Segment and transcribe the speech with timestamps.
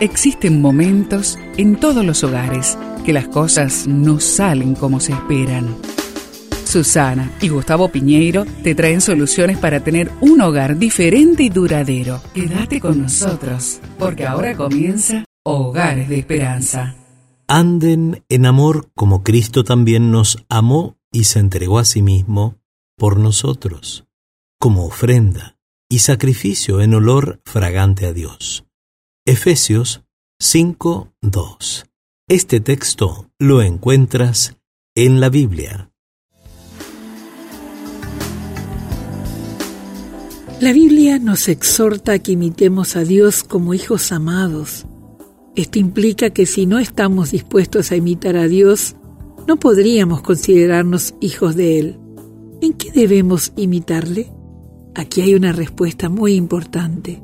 [0.00, 5.74] Existen momentos en todos los hogares que las cosas no salen como se esperan.
[6.66, 12.20] Susana y Gustavo Piñeiro te traen soluciones para tener un hogar diferente y duradero.
[12.34, 16.94] Quédate con nosotros, porque ahora comienza Hogares de Esperanza.
[17.48, 22.58] Anden en amor como Cristo también nos amó y se entregó a sí mismo
[22.98, 24.04] por nosotros,
[24.58, 25.56] como ofrenda
[25.88, 28.65] y sacrificio en olor fragante a Dios.
[29.28, 30.04] Efesios
[30.40, 31.84] 5.2.
[32.28, 34.56] Este texto lo encuentras
[34.94, 35.90] en la Biblia.
[40.60, 44.86] La Biblia nos exhorta a que imitemos a Dios como hijos amados.
[45.56, 48.94] Esto implica que si no estamos dispuestos a imitar a Dios,
[49.48, 51.98] no podríamos considerarnos hijos de Él.
[52.60, 54.30] ¿En qué debemos imitarle?
[54.94, 57.20] Aquí hay una respuesta muy importante.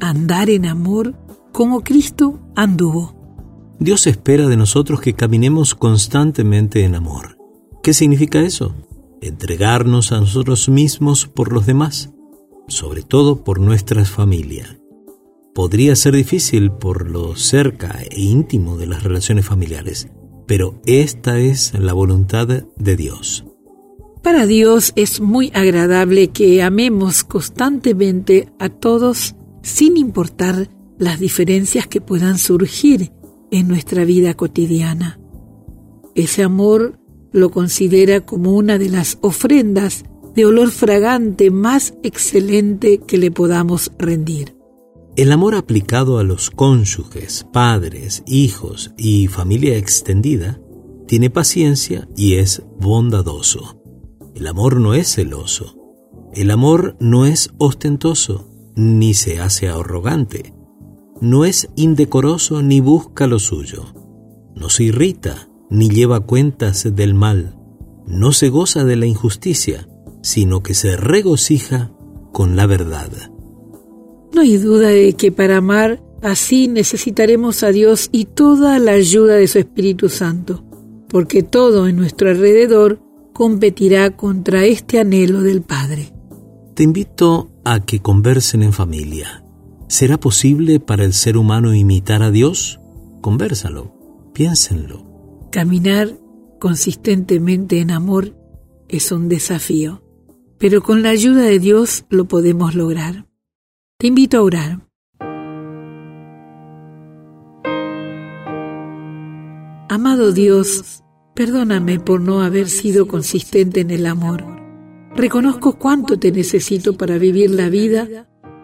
[0.00, 3.14] Andar en amor como Cristo anduvo.
[3.80, 7.38] Dios espera de nosotros que caminemos constantemente en amor.
[7.82, 8.74] ¿Qué significa eso?
[9.20, 12.10] Entregarnos a nosotros mismos por los demás,
[12.66, 14.78] sobre todo por nuestra familia.
[15.54, 20.08] Podría ser difícil por lo cerca e íntimo de las relaciones familiares,
[20.46, 23.44] pero esta es la voluntad de Dios.
[24.22, 30.68] Para Dios es muy agradable que amemos constantemente a todos sin importar
[30.98, 33.12] las diferencias que puedan surgir
[33.50, 35.20] en nuestra vida cotidiana.
[36.14, 36.98] Ese amor
[37.32, 40.04] lo considera como una de las ofrendas
[40.34, 44.56] de olor fragante más excelente que le podamos rendir.
[45.16, 50.60] El amor aplicado a los cónyuges, padres, hijos y familia extendida
[51.06, 53.82] tiene paciencia y es bondadoso.
[54.34, 55.76] El amor no es celoso.
[56.34, 60.57] El amor no es ostentoso, ni se hace arrogante
[61.20, 63.84] no es indecoroso ni busca lo suyo,
[64.54, 67.56] no se irrita ni lleva cuentas del mal,
[68.06, 69.88] no se goza de la injusticia,
[70.22, 71.92] sino que se regocija
[72.32, 73.10] con la verdad.
[74.32, 79.34] No hay duda de que para amar así necesitaremos a Dios y toda la ayuda
[79.34, 80.64] de su Espíritu Santo,
[81.08, 83.00] porque todo en nuestro alrededor
[83.32, 86.12] competirá contra este anhelo del Padre.
[86.74, 89.44] Te invito a que conversen en familia
[89.88, 92.78] ¿Será posible para el ser humano imitar a Dios?
[93.22, 95.48] Conversalo, piénsenlo.
[95.50, 96.18] Caminar
[96.60, 98.36] consistentemente en amor
[98.88, 100.02] es un desafío,
[100.58, 103.26] pero con la ayuda de Dios lo podemos lograr.
[103.96, 104.88] Te invito a orar.
[109.88, 111.02] Amado Dios,
[111.34, 114.44] perdóname por no haber sido consistente en el amor.
[115.16, 118.27] Reconozco cuánto te necesito para vivir la vida